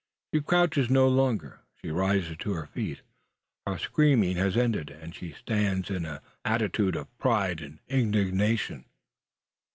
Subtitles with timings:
[0.33, 1.59] She crouches no longer.
[1.79, 3.03] She rises to her feet.
[3.67, 8.85] Her screaming has ended, and she stands in an attitude of pride and indignation.